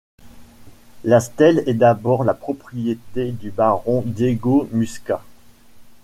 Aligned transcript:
La 1.03 1.19
stèle 1.19 1.61
est 1.67 1.75
d'abord 1.75 2.23
la 2.23 2.33
propriété 2.33 3.29
du 3.33 3.51
baron 3.51 4.01
Diego 4.03 4.67
Muscat. 4.71 5.21